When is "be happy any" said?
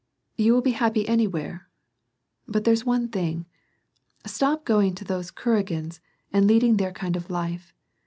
0.63-1.25